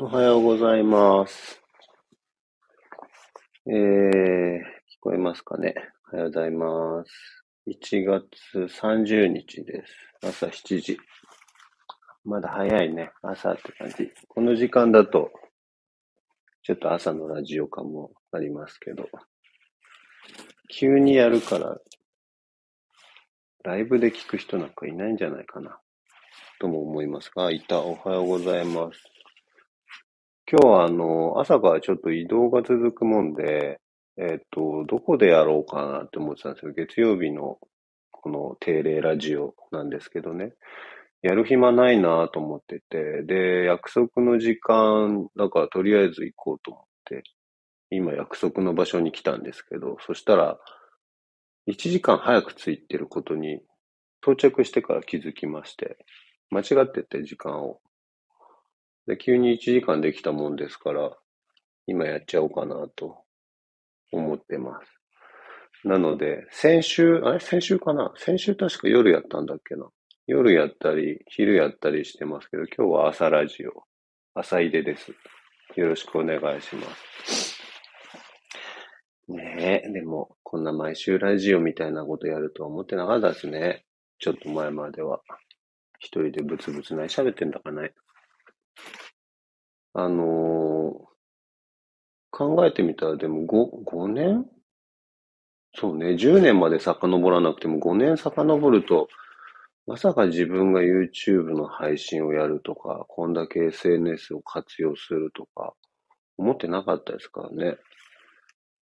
[0.00, 1.60] おはようございます。
[3.66, 4.62] えー、聞
[5.00, 5.74] こえますかね？
[6.12, 7.44] おはようございます。
[7.66, 9.92] 1月30日です。
[10.22, 10.98] 朝7時。
[12.24, 13.10] まだ早いね。
[13.22, 14.12] 朝って感じ。
[14.28, 15.32] この時間だと、
[16.62, 19.08] ちょっと朝のラジオ感もありますけど、
[20.68, 21.76] 急にやるから、
[23.64, 25.80] ライブで聞く人なんかいないんじゃないかな。
[26.60, 27.80] とも思いますが、いた。
[27.80, 29.17] おはようございます。
[30.50, 33.80] 今日はあの、朝からちょっと移動が続くもんで、
[34.16, 36.72] えっと、どこでやろうかなって思ってたんですよ。
[36.72, 37.58] 月曜日の
[38.10, 40.54] この定例ラジオなんですけどね。
[41.20, 47.24] やる暇ないなと思ってて、で、約束の時間、だからとりあえず行こうと思って、
[47.90, 50.58] 今約束の場所に来たんですけど、そしたら、
[51.68, 53.60] 1時間早く着いてることに
[54.22, 55.98] 到着してから気づきまして、
[56.48, 57.80] 間違ってて時間を。
[59.08, 61.16] で、急に1時間できたもんですから、
[61.86, 63.24] 今やっちゃおうかなと
[64.12, 65.88] 思ってます。
[65.88, 67.40] なので、先週、あれ？
[67.40, 68.12] 先週かな？
[68.16, 69.88] 先週確か夜やったんだっけな？
[70.26, 73.84] 夜やったり、昼やったりしてますけど、今日は朝ラジオ、
[74.34, 75.12] 朝入れです。
[75.76, 77.58] よろしくお願いします。
[79.28, 83.86] ねえ、でも、こんな毎週ラジオみたいなことやるとは思ってなかったですね。
[84.18, 85.20] ちょっと前までは。
[85.98, 87.92] 一人でブツブツ何喋ってんだかね。
[90.00, 91.08] あの
[92.30, 94.46] 考えてみたら、でも5、5年？
[95.74, 99.08] そうね、10年まで遡らなくても5年遡ると、
[99.88, 105.74] まさか自分が YouTube の配信をやるとか、こんだけ SNS を活用するとか、
[106.36, 107.76] 思ってなかったですからね。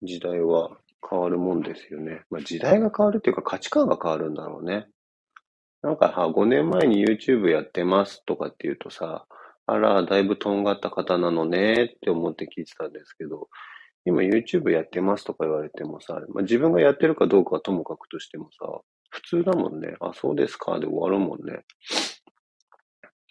[0.01, 0.71] 時代は
[1.07, 2.21] 変わるもんですよね。
[2.31, 4.87] まあ、時代が変わるっていうか価値観が変わるんだろうね。
[5.83, 9.27] なんか、は、5年前に YouTube やってますとかって言うとさ、
[9.67, 13.49] あら、だいぶとんがった方なのねって思って聞いてたんですけど、
[14.05, 18.67] 今 YouTube やってますとか言われてもさ、まあ、自分がやってるかどうかはともかくとしてもさ、
[19.09, 19.95] 普通だもんね。
[19.99, 21.63] あ、そうですかで終わるもんね。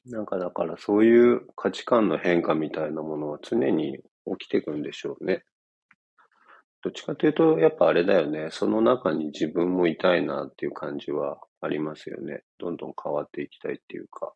[0.06, 3.98] なんかだからそういう価値観の変化みたいなものは常に
[4.38, 5.44] 起きていくんでしょうね。
[6.82, 8.48] どっちかというと、やっぱあれだよね。
[8.50, 12.42] その中に自分もいたいなっていう感じはありますよね。
[12.58, 14.34] どんどん変わっていきたいっていうか。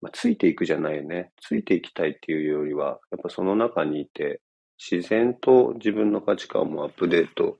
[0.00, 1.32] まあ、ついていくじゃないよね。
[1.40, 4.40] ついていきたいっていうよりは、やっぱその中にいて、
[4.78, 7.58] 自然と自分の価値観もアップデート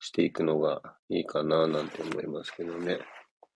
[0.00, 0.80] していくのが
[1.10, 2.98] いいかななんて思いますけどね。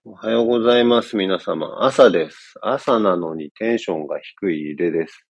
[0.05, 1.85] おはようございます、皆様。
[1.85, 2.55] 朝です。
[2.63, 5.27] 朝なのにテンションが低い入れです。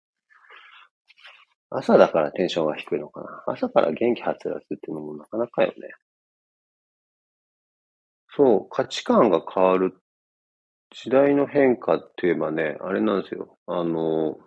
[1.71, 3.43] 朝だからテンションが低いのかな。
[3.47, 5.75] 朝から元気はつらつっていうのもなかなかよね。
[8.37, 9.99] そう、価値観が変わる。
[11.03, 13.59] 時代の変化って言えばね、あれなんですよ。
[13.67, 14.39] あの、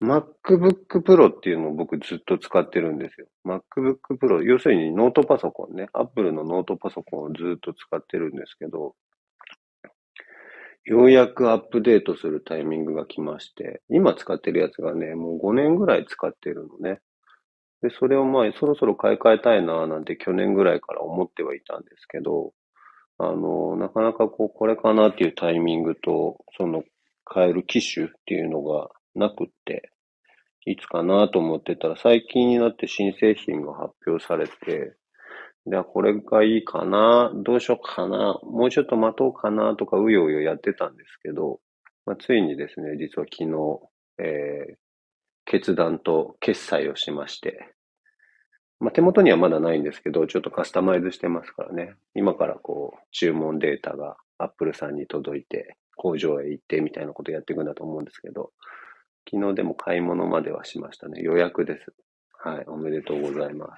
[0.00, 3.26] MacBook Pro っていうのを僕ずっと使ってるんですよ。
[3.44, 5.88] MacBook Pro、要するにノートパソコンね。
[5.92, 8.94] Apple のノートパソコンをずっと使ってるんですけど、
[10.84, 17.00] ようやくアップデートするタイミングが来まして、今使ってるやつがね、もう5年ぐらい使ってるのね。
[17.82, 22.52] で、それをまあ、そろそろ買い替えたいななんて去年ぐらいから思ってはいたんですけど、
[23.24, 26.82] あの、なかなかこう、これかなっていうタイミングと、その、
[27.32, 29.90] 変える機種っていうのがなくって、
[30.66, 34.96] いつかなと思ってたら、最近になって新製品が発表されて、
[35.66, 41.60] で、あこれがいいかな、どうしようかな、もうちょっと待とうかなとか、うようよやってたんですけど、
[42.04, 43.80] まあ、ついにですね、実は昨日、
[44.18, 44.76] えー、
[45.44, 47.72] 決断と決済をしまして、
[48.82, 51.94] まあ、手元にはまだないんですけど、ちょっとカスタマイズしてますからね。
[52.16, 58.50] 今からこう、注文データが Apple さんに届いて、工場へ行ってみたいなことやっていくんだと思うんですけど、
[59.30, 61.22] 昨日でも買い物まではしましたね。
[61.22, 61.92] 予約です。
[62.42, 63.70] はい、おめでとうございます。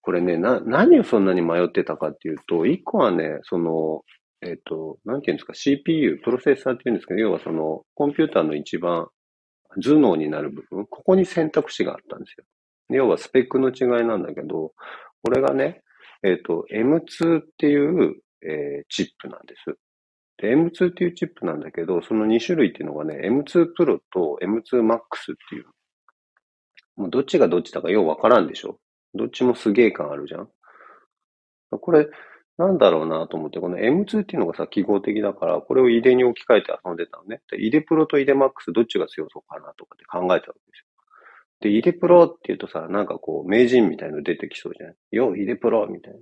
[0.00, 4.02] これね、な、何をそんなに迷ってたかっていうと、一個はね、その、
[4.40, 9.08] えっ、と、なんていうんですか、CPU、プロセッサーっていうんですけど、要はその、コンピューターの一番
[9.82, 12.44] 頭脳になる部分、ここに選択肢があったんですよ。
[12.96, 14.72] 要はスペックの違いなんだけど、
[15.22, 15.82] これがね、
[16.22, 19.76] えっ、と、M2 っていう、えーチップなんです。
[20.38, 25.00] で、M2 っていうチップなんだけど、その2種類っていうのがね、M2 Pro と M2 Max っ
[25.48, 25.66] ていう。
[26.96, 28.78] もうどっちがどっちだかようわからんでしょ
[29.14, 30.48] どっちもすげえ感あるじゃん
[31.70, 32.08] これ、
[32.58, 37.40] なんだろうなと思って、この M2 っていうのがさ、記号的だから、これを入れに置き換えて遊んでたのね。
[37.50, 40.91] で、入れプロと入れマックスどっちが強そうかなとかって考えたわけですよ。
[41.62, 44.94] で、入れプロって言うとさ、なんかこう、名人みたいの出てきそうじゃん。
[45.10, 46.18] よ、入れプロみたいな。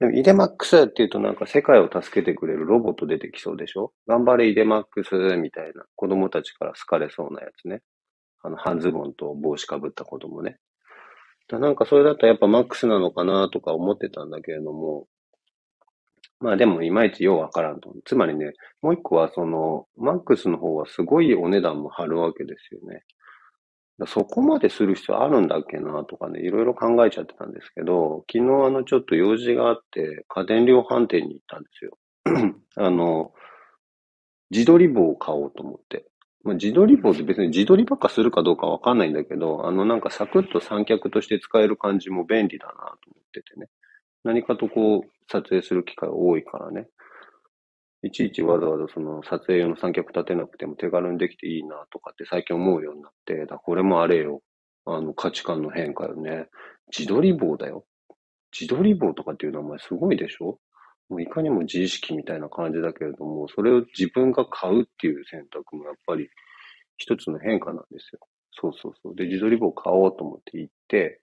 [0.00, 3.92] でも、イデマックスって言うとなんか世界を助けてくれるロボット出てきそうでしょ？
[4.08, 7.82] 頑張れイデマックスみたいな子供たちから好かれそうなやつね。
[8.42, 10.58] あの、半ズボンと帽子かぶった子供ね。
[11.48, 15.06] だなんかそれだとやっぱマックスなのかなとか思ってたんだけれども、
[16.40, 17.94] まあでもいまいちようわからんと。
[18.04, 23.04] つまりね、もう一個はその、マックスの方はすごいお値段も張るわけですよね。
[24.06, 31.98] そこまでする必要あるんだっけなとかね、いろいろ考えちゃってたんですけど、昨日あのちょっと用事があって家電量販店に行ったんですよ。
[32.76, 33.32] あの、
[34.50, 36.06] 自撮り棒を買おうと思って。
[36.44, 43.68] まあ、自撮り棒って別に自撮りばっかするかどうかわかんないんだけど、あのなんかサクッと三脚として使える感じも便利だなと思っててね。
[44.24, 46.88] 何かとこう撮影する機会多いからね。
[48.04, 54.42] いちいちわざわざその撮影用の三脚立てなくても手軽にできていいなとかって最近思うようになって、だこれもあれよ。
[54.84, 56.48] あの価値観の変化よね。
[56.96, 57.84] 自撮り棒だよ。
[58.58, 60.58] 自撮り棒とかっていう名前すごいでしょ？
[61.08, 66.28] もういかにも自意識みたいな感じだけれども、それを自分が買うっていう選択もやっぱり
[66.96, 68.18] 一つの変化なんですよ。
[68.50, 69.14] そうそうそう。
[69.14, 71.20] で、自撮り棒買おうと思って行って、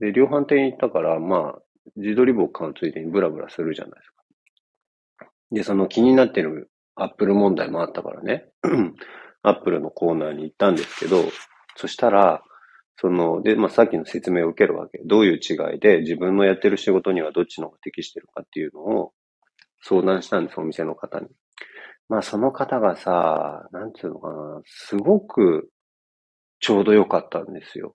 [0.00, 1.62] で、量販店行ったから、まあ、
[1.96, 4.21] 自撮り棒買うついでにブラブラするじゃないですか。
[5.52, 8.48] で、その気になってるアップル問題もあったからね、
[9.42, 11.24] アップルのコーナーに行ったんですけど、
[11.76, 12.42] そしたら、
[12.96, 15.00] その、で、まあ、さっきの説明を受けるわけ。
[15.04, 19.12] どういう違いで自分のやってる仕事にはどっちの方が適してるかっていうのを
[19.82, 21.26] 相談したんです、お店の方に。
[22.08, 25.70] まあ、その方がさ、なんつうのかな、すごく
[26.60, 27.94] ちょうど良かったんですよ。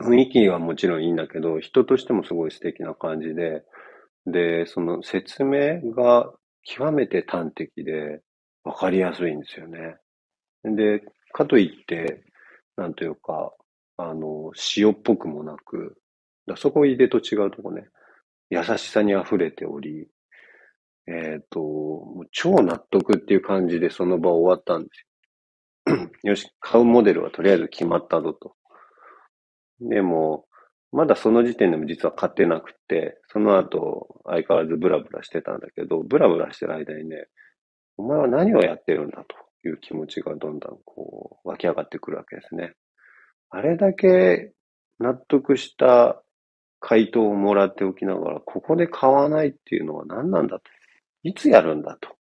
[0.00, 3.62] 雰囲気はもちろんいいんだけど、人としてもすごい素敵な感じで、
[4.26, 6.32] で、その説明が
[6.62, 8.20] 極めて端的で
[8.64, 9.96] 分かりやすいんですよね。
[10.64, 11.02] で、
[11.32, 12.22] かといって、
[12.76, 13.52] なんというか、
[13.96, 15.96] あの、塩っぽくもなく、
[16.46, 17.88] だそこ入れと違うとこね、
[18.50, 20.08] 優しさに溢れており、
[21.06, 26.10] えっ、ー、と、もう超納得っていう感じでその場終わったんですよ。
[26.22, 28.54] よし、買うモデルはとりあえず決まったぞと。
[29.80, 30.46] でも、
[30.92, 37.28] まだその時点でも実は買ってなくて、その後相変わらずブラブラしてたんだけど、ブラブラしてる間にね、
[37.96, 42.74] お前は何をやってるんだという気持ちがどんどんこう湧き上がってくるわけですね。
[43.50, 44.52] あれだけ
[44.98, 46.22] 納得した
[46.78, 50.64] 回答をもらっておきながら、ここで買わないっていうのは何なんだと。
[51.22, 52.16] いつやるんだと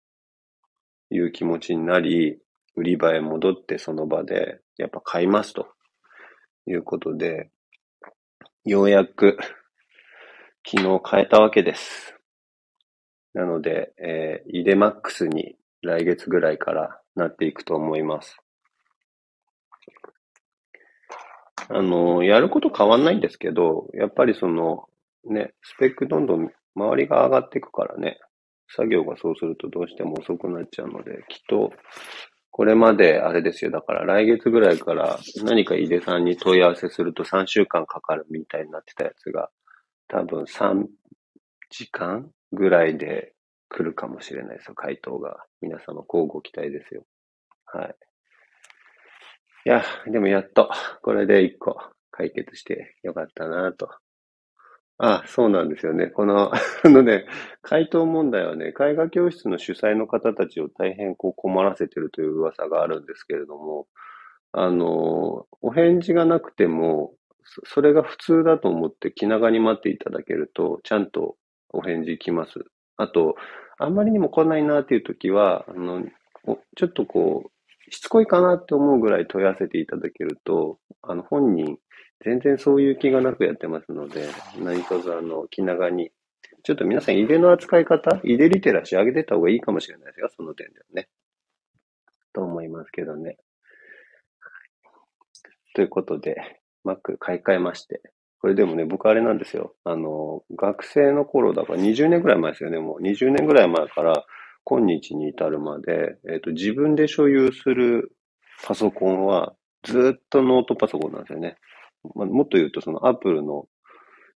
[1.09, 2.37] いう気持ちになり、
[2.75, 5.67] 売り場へ戻ってその場で、やっぱ買いますと
[6.67, 7.49] いうことで、
[8.65, 9.37] ようやく
[10.69, 12.13] 昨日変えたわけです。
[13.33, 18.37] なので、えー、イデマックスに来月ぐらいからなっていくと思います。
[21.69, 24.89] あの、やること変わんないんですけど、やっぱりその、
[25.23, 28.19] ね、スペックどんどん周りが上がっていくからね、
[28.75, 31.71] 作業がそうするとどうしても遅くなっちゃうので、きっと
[32.51, 33.71] これまであれですよ。
[33.71, 39.49] だから来月ぐらいから何か井出さんに問い合わせすると3週間かかるみたいになってたやつが、
[40.07, 40.85] 多分3
[41.69, 43.33] 時間ぐらいで
[43.69, 44.75] 来るかもしれないですよ。
[44.75, 45.37] 回答が。
[45.61, 47.05] 皆様、交互期待ですよ。
[47.65, 47.95] はい。
[49.65, 50.71] いや、でもやっと、
[51.03, 51.77] これで1個
[52.11, 53.89] 解決してよかったなと
[55.01, 56.07] あ、そうなんですよね。
[56.07, 56.51] この、
[56.83, 57.25] あのね、
[57.61, 63.87] 回答問題はね、絵画教室の主催の方たちを大変こう困らせてるという噂があるんですけれども、
[64.51, 67.13] あの、お返事がなくても、
[67.65, 71.37] それが普通だと思って気長に待っていただけると、ちゃんと
[71.71, 72.59] お返事来ます。
[72.97, 73.35] あと、
[73.77, 76.03] あんまりにも来ないなっていう時は、あの、
[76.75, 81.77] ちょっとこう、しつこいかなって思うぐらい問い合わせていただけると、あの、本人、
[82.23, 86.11] 全然そういう気がなくやってますので、何卒あの、気長に。
[86.63, 91.07] ちょっと皆さん、入れの扱い方、入れリテラシー上げてた方がいいかもしれないですよ、その点ではね。
[92.33, 93.37] と思いますけどね。
[95.73, 96.35] ということで、
[96.85, 98.01] Mac 買い替えまして。
[98.41, 99.75] これでもね、僕あれなんですよ。
[99.83, 102.79] あの、学生の頃だから20年ぐらい前ですよね。
[102.79, 104.25] もう20年ぐらい前から
[104.63, 108.13] 今日に至るまで、えっ、ー、と、自分で所有する
[108.65, 111.57] パソコンはずっとノートパソコンなんですよね。
[112.15, 113.65] まあ、もっと言うと、そのアップルの、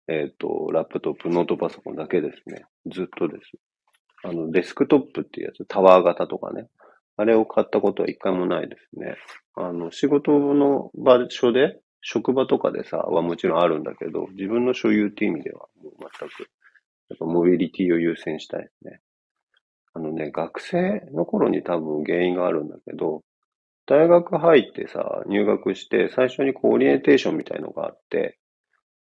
[0.09, 2.65] えっ、ー、と、ラップトップ、ノートパソコンだけですね。
[2.93, 3.53] ずっとです。
[4.25, 6.69] あの、デスクトップっていうやつ、タワー型とかね。
[7.17, 9.17] あれを買ったことは一回もないですね。
[9.55, 16.51] あの、仕事の場所で、職場とかでさ、はもちろんあるんだけど、自分の所有っていう意味では、もう全く、
[17.11, 19.01] やっぱモビリティを優先したいですね。
[19.95, 23.23] あのね、学生の頃に多分原因があるんだけど、
[23.87, 28.39] 大学入ってさ、入学して、最初にこう、オリエンテーションみたいのがあって、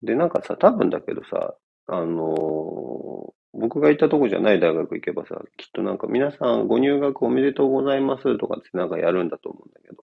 [0.03, 1.55] で、なんかさ、多分だけどさ、
[1.87, 10.03] あの、僕が行ったとこじゃない大学行けばさ、きっとなんか皆さんご入学おめでとうございますとかってなんかやるんだと思うんだけど、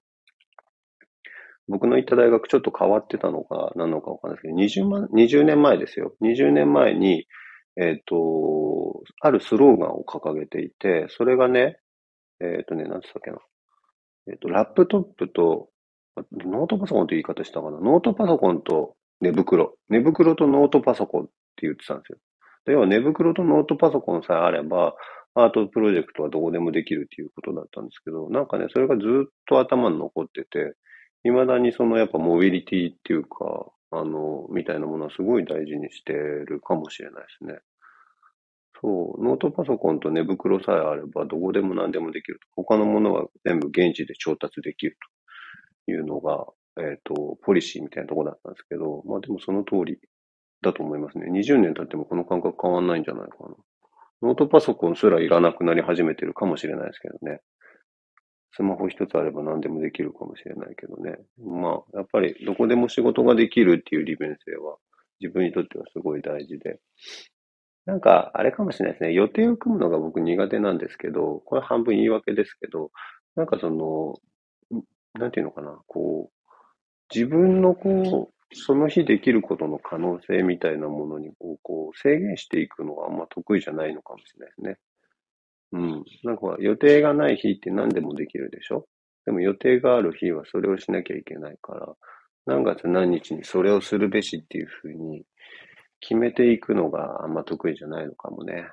[1.67, 6.13] 僕の行った大学ちょっと変わってたのか何のかわかんないですけど、20万、20年前ですよ。
[6.21, 7.27] 20年前に、
[7.75, 11.79] えっ、と、あるスローガンを掲げていて、それがね、
[12.39, 13.37] えっ、とね、なんつったっけな。
[14.27, 15.69] えっ、と、ラップトップと、
[16.33, 17.79] ノートパソコンって言い方したかな？
[17.79, 19.77] ノートパソコンと寝袋。
[19.89, 22.17] 寝袋とノートパソコンって言ってたんですよ。
[22.65, 24.95] で要は寝袋とノートパソコンさえあれば、
[25.35, 30.75] アートプロジェクトはどこでもできるっていうことだったんですけど、なんかね、それがずっと頭に残ってて、
[31.23, 37.59] 未だにそのやっぱモビリティっていうか、あの、みたいなものはすごい大事にしてるかもしれないですね。
[38.81, 42.47] そう、ノートパソコンと寝袋さえあればどこでも何でもできると。
[42.55, 44.97] 他のものは全部現地で調達できる
[45.85, 46.45] というのが、
[46.79, 49.99] えっ、と、ポリシーみたいなところだったんですけど、まあでもその通り
[50.61, 51.29] だと思いますね。
[51.31, 53.55] 20年経ってもこの感覚変わんないんじゃないかな。
[54.21, 57.39] ノートパソコンすらいらなくなり始めてるかもしれないですけどね。
[58.51, 61.17] スマホ一つあれば何でもできるかもしれないけどね。
[61.37, 64.77] まあ、やっぱりどこでも仕事ができるっていう利便性は
[65.21, 66.79] 自分にとってはすごい大事で。
[67.85, 69.13] なんか、あれかもしれないですね。
[69.13, 72.91] 予定を組むのが僕苦手なんですけど、これ半分言い訳ですけど、
[73.35, 74.15] なんかその、
[75.15, 76.53] なんていうのかな、こう、
[77.13, 84.77] 自分のこう、その日できることの可能性みたいなものにこう、こう制限していくのがあんま得意じゃないのかもしれないですね。
[85.71, 86.03] うん。
[86.23, 88.87] なんか予定がない日って何でもできるでしょ？
[89.25, 91.93] でも予定がある日はそれをしなきゃいけないから、
[92.47, 95.23] 何月何日にそれをするべしっていうふうに
[95.99, 98.69] 決めていくのがあんま得意じゃないのかもね。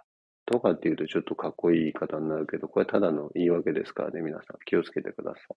[0.47, 5.57] とかっていうとちょっとかっこいい言い方になるけど、これただの言い訳ですからね、皆さん気をつけてください。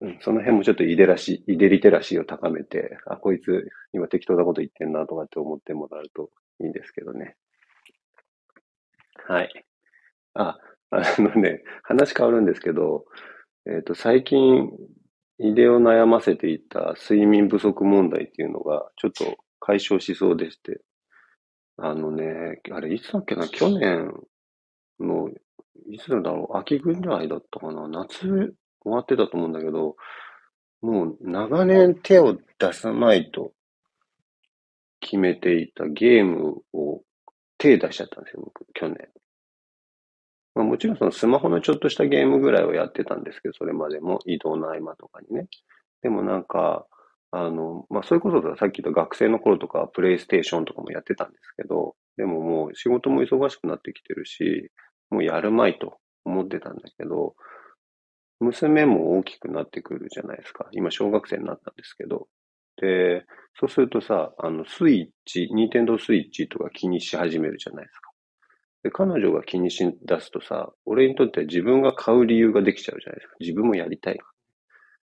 [0.00, 7.36] うん、その辺もちょっとイデラシ、イデリテラシーを高めて、あ、こいつ今適当なこと言ってんなとかって思ってもらうといいんですけどね。
[9.26, 9.64] はい。
[10.34, 10.56] あ、
[10.90, 13.04] あのね、話変わるんですけど、
[13.66, 14.70] えっと、最近、
[15.38, 20.80] 井出を悩ませていた睡眠不足問題っていうのが、ちょっと解消しそうでして。
[21.76, 24.12] あのね、あれ、いつだっけな、去年
[24.98, 25.30] の、
[25.88, 29.96] いつだろう、秋ぐらいだったかな、夏終わってたと思うんだけど、
[30.80, 33.52] もう長年手を出さないと
[35.00, 37.02] 決めていたゲームを
[37.58, 39.08] 手出しちゃったんですよ、僕、去年。
[40.54, 45.46] まあ、もちろんそのスマホのちょっとしたゲームぐらいをやってたんですけど、それまでも移動の合間とかにね。
[46.02, 46.86] でもなんか、
[47.30, 54.70] あの、まあ、そういうことだ、さっき言った学生の頃とか、プレイステーションとかもやってたんですけど、でももう仕事も忙しくなってきてるし、
[55.10, 57.34] もうやるまいと思ってたんだけど、
[58.40, 60.68] 娘も大きくなってくるじゃないですか。
[60.72, 62.28] 今、小学生になったんですけど。
[62.80, 63.24] で、
[63.58, 68.10] そうするとさ、あの、スイッチ、ニンテンドースイッチとか気にし始めるじゃないですか。
[68.84, 73.36] で、彼女が気にし出すとさ、俺にとっては自分が買う理由ができちゃうじゃないですか。
[73.40, 74.18] 自分もやりたい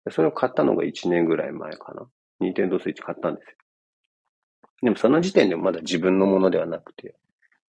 [0.09, 2.07] それを買ったのが1年ぐらい前かな。
[2.39, 3.55] ニンテンドースイッチ買ったんですよ。
[4.81, 7.15] でもその時点でまだ自分のものではなくて、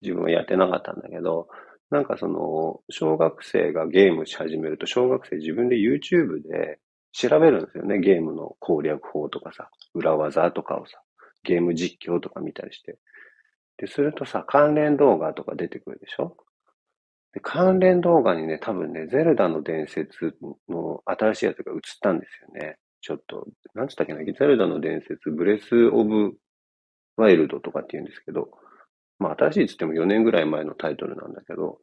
[0.03, 1.49] 自分はやってなかったんだけど、
[1.91, 6.79] なんかその、小学生がゲームし始めると、小学生自分で YouTube で
[7.13, 7.99] 調べるんですよね。
[7.99, 11.03] ゲームの攻略法とかさ、裏技とかをさ、
[11.43, 12.99] ゲーム実況とか見たりして。
[13.77, 16.37] で、するとさ、関連動画とか出てくるでしょ？
[17.33, 20.35] で、関連動画にね、多分ね、ゼルダの伝説
[20.69, 22.77] の新しいやつが映ったんですよね。
[23.01, 26.35] ちょっと、なんつったっけな、ゼルダの伝説、ブレス・オブ・
[27.17, 28.51] ワイルドとかって言うんですけど、
[29.19, 31.79] まあ新しいっつっても4年ぐらい前のタイトルなんだけど、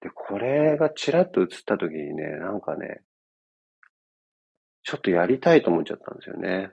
[0.00, 3.02] で、これがチラッと映った時にね、なんかね、
[4.84, 6.70] ちょっとやりたいと思っちゃったんですよね。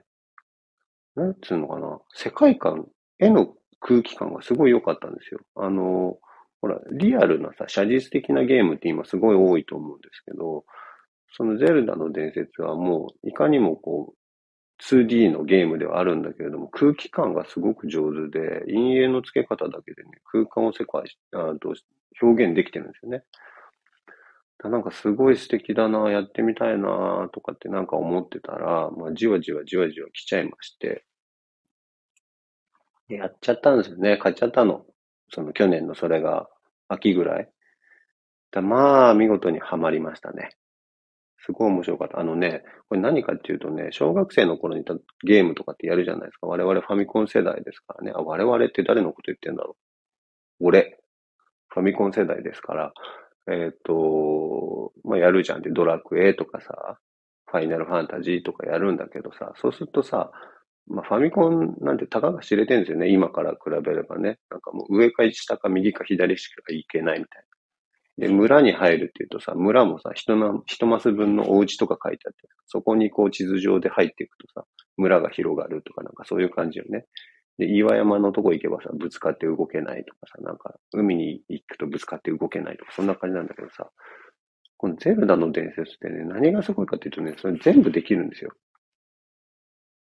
[1.16, 2.86] なんつうのかな、世界観、
[3.18, 5.40] 絵の空気感がすごい良かったんですよ。
[5.56, 6.18] あの、
[6.60, 10.64] ほら、リアルなさ、写実的なゲームって今すごい多いと思うんですけど、
[11.36, 14.16] そのゼルダの伝説はもう、いかにもこう、
[14.82, 21.74] 2D のゲームではあるんだけれども、空気感がすごく上手で、陰影の付け方だけでね、空間を世界あと
[22.20, 23.22] 表現できてるんですよね。
[24.64, 31.04] なんかすごい素敵だな、やってみたいな、とかってなんか思ってたら、まあ、じわじわじわじわ来ちゃいまして、
[33.08, 34.16] やっちゃったんですよね。
[34.16, 34.84] 買っちゃったの。
[35.30, 36.48] その去年のそれが
[36.88, 37.48] 秋ぐらい。
[38.52, 40.50] だまあ、見事にはまりましたね。
[41.44, 42.20] すごい面白かった。
[42.20, 46.46] あのね、これ何かっていうとね、小学生の頃にたゲームとかってやるじゃないですか。
[46.46, 48.12] 我々ファミコン世代ですからね。
[48.14, 49.76] あ、我々って誰のこと言ってんだろ
[50.60, 50.66] う。
[50.66, 50.98] 俺。
[51.68, 52.92] ファミコン世代ですから、
[53.48, 56.98] えっ、と、まあ、やるじゃんって、ドラクエとかさ、
[57.46, 60.32] ファイナルファンタジーとかやるんだけどさ、そうするとさ、
[60.88, 63.08] まあ、ファミコンなんてたかが知れてるんですよね。
[63.08, 64.38] 今から比べればね。
[64.50, 67.44] なんかもう上か下か右か左しか行けないみたい
[68.18, 68.28] な。
[68.28, 74.64] で、村に入るって言うとさ、村もさ、人の、一マス分のお家とか書いてあって、そこにこう地図上で入っていくとさ、
[74.96, 77.04] 村が広がるとかなんかそういう感じよね。
[77.58, 83.90] で、岩山のとこ行けばさ、ぶつかって動けないとかさ、なんか、海に行くとぶつかって動けないとか、そんな感じなんだけどさ、
[84.78, 88.52] このゼルダの伝説ってね、何がすごいかっていうとね、それ全部できるんですよ。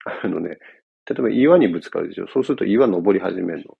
[0.23, 0.57] あのね、
[1.09, 2.27] 例えば岩にぶつかるでしょ？
[2.27, 3.77] そうすると岩登り始めるの。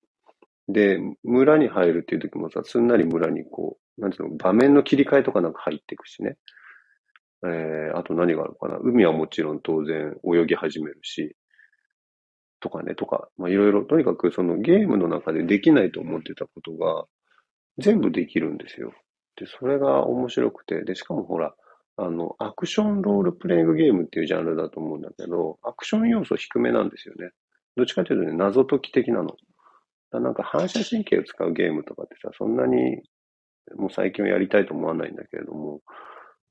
[0.74, 6.38] で、村に入るっていう時もさ、すんなり村にこう、なんていうの、場面の切り替えとかなんか入っていくしね。
[7.44, 8.78] えー、あと何があるかな？
[8.78, 11.36] 海はもちろん当然泳ぎ始めるし、
[12.60, 17.06] とかね、とか、まあいろいろ、とにかくそのゲームの中でできないと思ってたことが
[17.80, 18.94] 全部できるんですよ。
[19.36, 21.56] で、それが面白くて、で、しかもほら、
[22.04, 27.30] あの、アクションロールプレイングゲームっていうジャンルだと思うんだけど、アクション要素低めなんですよね。
[27.78, 29.36] どっちかというとね、謎解き的なの。
[30.12, 33.02] だなんか反射神経を使うゲームとかってさ、そんなに
[33.76, 35.82] もう最近はやりたいと思わないんだけれども、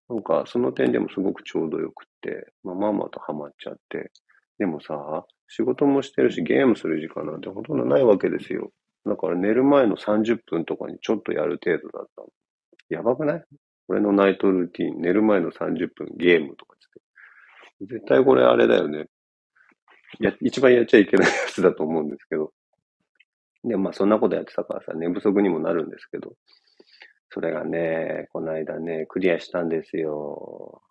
[0.09, 4.13] なんかその点でもすごくちょうどよくって、まあ、まあまあとハマっちゃって。
[4.59, 8.71] でもさ、仕事もしてるしゲームする時間なんてほとんどないわけですよ。
[9.07, 12.23] だから寝る前の30分とかにちょっとやる程度だった。
[12.89, 13.45] やばくない？
[13.91, 16.79] 俺のナイトルーティン、寝る前の30分ゲームとかっ
[17.81, 17.87] て。
[17.87, 19.07] 絶対これあれだよね。
[20.21, 22.53] や、一番やっちゃいけないやつだと思うんですけど。
[23.65, 26.35] で、まあそんなことやってたからさ、寝不足にもなるんですけど。
[27.31, 30.83] それがね、この間ね、クリアしたんですよ。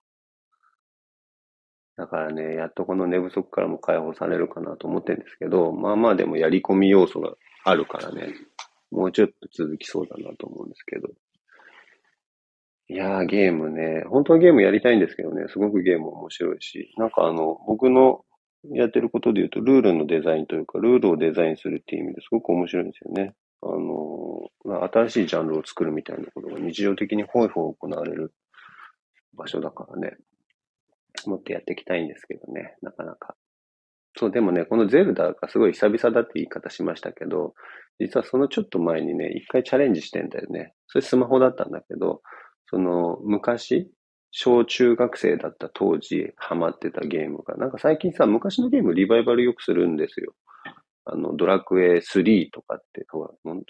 [1.95, 8.33] だからね、やっとこの寝不足からも解放されるかなと思ってるんですけど、まあまあでもやり込み要素があるからね、
[8.91, 11.07] もうちょっと続きそうだなと思うんですけど。
[12.91, 18.25] いやー、ゲームね、本当はゲームやりたいんですけどね、すごくゲーム面白いし、なんかあの、僕の
[18.73, 23.35] やってることで言うと、ルールのデザインというか、ルールをデザインするっていう意味ですごく面白いんですよね。
[23.61, 28.33] あのま、新しいジャンルを作るみたいなことが日常的にほいほい行われる
[29.35, 30.17] 場所だからね。
[31.25, 33.35] もっとやっていきたいんですけどね、なかなか。
[34.17, 37.53] そう、でもね、このゼルダがすごい久々だって言い方しましたけど、
[37.99, 40.73] 実はそのちょっと前にね、一回チャレンジしてんだよね。
[40.87, 42.21] それスマホだったんだけど、
[42.69, 43.89] その昔、
[44.31, 50.33] 小中学生だった当時ハマってたゲームが、なんか最近さ、昔のゲームリバイバルよくするんですよ。
[51.05, 53.05] あの、ドラクエ3とかって、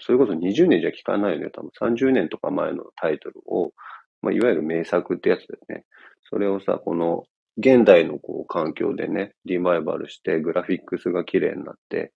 [0.00, 1.50] それこそ20年じゃ聞かないよね。
[1.50, 3.72] 多分30年とか前のタイトルを、
[4.20, 5.86] まあ、いわゆる名作ってやつだよね。
[6.28, 7.24] それをさ、この
[7.56, 12.12] 現代のこう環境でね、リバイバルして、グラフィックスが綺麗になって、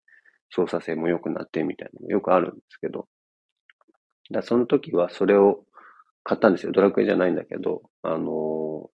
[0.51, 3.07] 操作性も良くなってみたいなのがよくあるんですけど、
[4.31, 5.64] だその時はそれを
[6.24, 6.72] 買ったんですよ。
[6.72, 8.90] ドラクエじゃないんだけど、あの、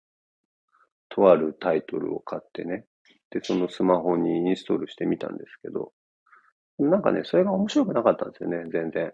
[1.09, 2.87] とあるタイトルを買ってね、
[3.31, 5.93] で、そのスマホにインストールしてみたんですけど、
[6.79, 9.13] なんかね、それが面白くなかったんですよね、全然。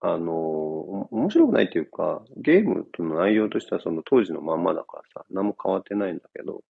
[0.00, 0.32] あの、
[1.12, 6.62] 面白くないっていうか、ゲームとの内容としてはその当時のまんまだからさ、何も変わってないんだけど、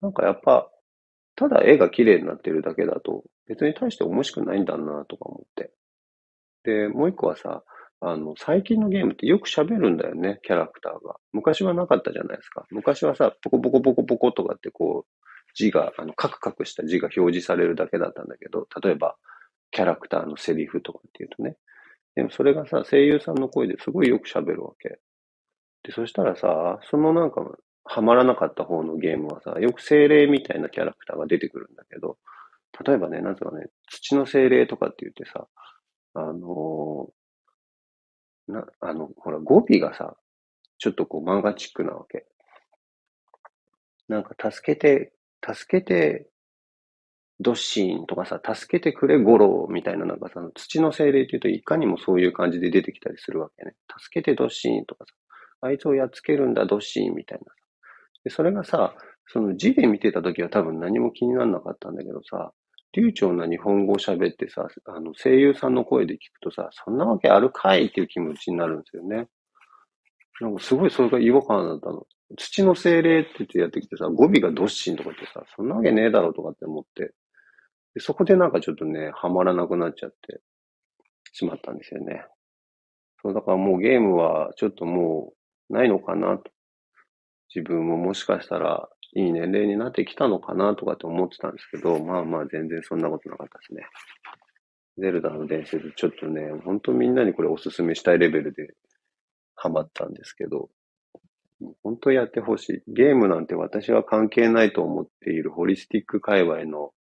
[0.00, 0.70] なんかやっぱ、
[1.36, 5.72] ただ絵が綺麗になってるだけだと、別に大して面白くないんだなとか思って。
[6.64, 7.64] で、もう一個はさ、
[8.00, 11.16] あの、最近のゲームってよく喋るんだよね、キャラクターが。
[11.32, 12.66] 昔はなかったじゃないですか。
[12.70, 15.22] 昔はさ、ポコポコポコポコとかってこう、
[15.54, 19.16] 字が、あの、カクカクした字が表示されるだけだったんだけど、例えば、
[19.70, 21.56] キャラクターのセリフとかっていうとね、
[22.14, 24.98] でもそれがさ、声優さんの声ですごいよく喋るわけ。
[25.82, 27.42] で、そしたらさ、そのなんか、
[27.84, 32.18] ハマらなかった方のゲームはさ、よく精霊みたいなキャラクターが出てくるんだけど、
[32.84, 35.46] 例えばね、なんつうかね、土の精霊とかって言ってさ、
[36.14, 37.12] あのー、
[38.50, 40.16] な、あの、ほら、語尾がさ、
[40.78, 42.26] ちょっとこう漫画チックなわけ。
[44.08, 46.30] なんか、助けて、助けて
[47.40, 53.74] ドッシーンとかさ、助けてくれゴロみたいななんかさ、土の精霊って言うといかにもそういう感じで出てきたりするわけね。
[53.98, 55.14] 助けてドッシーンとかさ、
[55.62, 57.44] あいつをやっつけるんだドッシーンみたいな。
[58.24, 58.94] で、それがさ、
[59.26, 62.52] その字で見てた時は多分何も気にならなかったんだけどさ、
[62.92, 69.28] 流暢な日本語を喋ってさ、あの声優さんの声で聞くとさ、そんなわけあるかいっていう気持ちになるんですよね。
[70.40, 72.06] なんかすごいそれが違和感だったの。
[72.36, 77.12] 土の精霊って言ってやってきてさ、語尾がドッシンとかってさ、そんなわけねえだろうとかって思って。
[77.94, 80.40] でそこでなんかちょっとね、はまらなくなっちゃって
[81.32, 82.24] しまったんですよね。
[83.22, 85.32] そう、だからもうゲームはちょっとも
[85.68, 86.50] うないのかなと。
[87.54, 93.86] 自分ももしかしたらいい年齢になってきたのかなとかって思ってたんですけど、まあまあ全然そんなことなかったですね。
[94.98, 98.74] ゼルダの伝説、ちょっとね、本当みんなにこれおすすめしたいレベルで
[99.54, 100.68] ハマったんですけど、
[101.82, 102.92] 本当やってほしい。
[102.92, 106.92] ゲームなんて私は関係ないと思っているホリスティック界隈の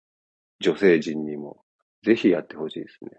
[0.61, 1.63] 女性陣にも、
[2.05, 3.11] ぜひやってほしいですね。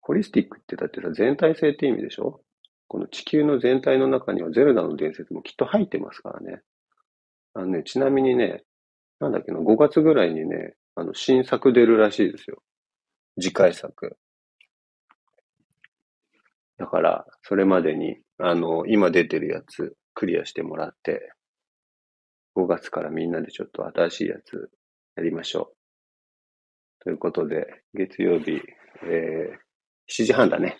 [0.00, 2.40] ホリスティックってだってさ、全体性って意味でしょ？
[2.86, 6.62] この地球の全体の中にはゼルダの伝説もきっと入ってますからね。
[7.54, 8.62] あのね、ちなみにね、
[9.20, 12.62] なんだっけな、5月ぐらいにね、あの、新作出るらしいですよ。
[13.40, 14.16] 次回作。
[16.78, 21.32] だから、それまでに、あの、今出てるやつ、クリアしてもらって、
[22.56, 24.70] 5月からみんなでちょっと新しいやつ
[25.16, 27.04] やりましょう。
[27.04, 28.60] ということで、月曜日、
[29.04, 30.78] えー、7時半だね。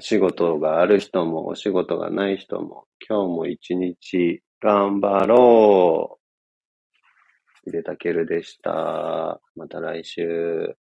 [0.00, 6.18] 仕事がある人も、お仕事がない人も、今日も一日頑張ろ
[7.66, 7.70] う。
[7.70, 9.40] 井出たけるでした。
[9.54, 10.76] また来週。